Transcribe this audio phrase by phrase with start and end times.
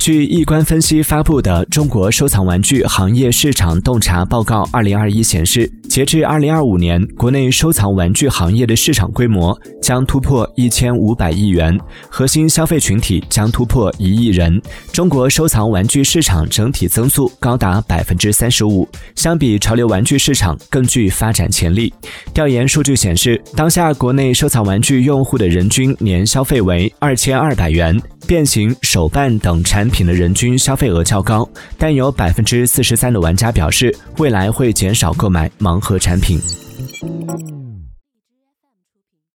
[0.00, 11.78] 据易观分析发布的《中国收藏玩具行业市场洞察报告（二零二一）》显示，截至二零二五年，国内收藏玩具行业的市场规模将突破一千五百亿元，
[12.08, 14.58] 核心消费群体将突破一亿人。
[14.90, 21.92] 中国收藏玩具市场整体增速高达百分之三十五，相比潮流玩具市场更具发展潜力。
[22.32, 28.00] 调研数据显示，当下国内收藏玩具用户的人均年消费为二千二百元。
[28.30, 36.40] 变形、手办等产品的人均消费额较高，但有百分之四十三的玩家表示，未来会减少购买盲盒产品。